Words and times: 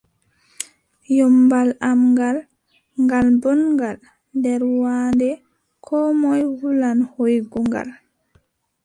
Ƴommbal 1.15 1.67
am 1.89 1.99
ngal, 2.13 2.37
ngal 3.03 3.27
booɗngal 3.41 3.97
nder 4.37 4.61
waande, 4.81 5.29
koo 5.85 6.07
moy 6.21 6.41
hulan 6.57 6.97
hooygo 7.11 7.59
ngal. 7.69 7.89